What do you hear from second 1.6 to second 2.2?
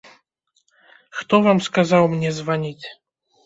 сказаў